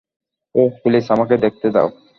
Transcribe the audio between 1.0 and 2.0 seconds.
আমাকে দেখতে দাও।